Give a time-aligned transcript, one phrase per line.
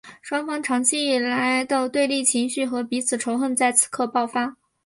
[0.19, 4.57] 双方长期以来的对立情绪和彼此仇恨在此刻爆发。